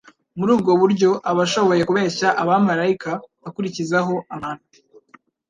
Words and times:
Muri 0.37 0.49
ubwo 0.55 0.71
buryo 0.81 1.09
aba 1.29 1.41
ashoboye 1.47 1.81
kubeshya 1.89 2.29
abamalayika, 2.41 3.11
akurikizaho 3.47 4.13
abantu. 4.35 4.67